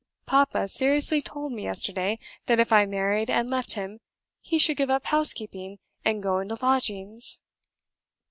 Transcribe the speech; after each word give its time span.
Papa 0.25 0.67
seriously 0.67 1.21
told 1.21 1.51
me 1.51 1.61
yesterday, 1.61 2.17
that 2.47 2.59
if 2.59 2.71
I 2.73 2.87
married 2.87 3.29
and 3.29 3.47
left 3.51 3.73
him 3.73 3.99
he 4.39 4.57
should 4.57 4.77
give 4.77 4.89
up 4.89 5.05
housekeeping 5.05 5.77
and 6.03 6.23
go 6.23 6.39
into 6.39 6.57
lodgings!" 6.59 7.39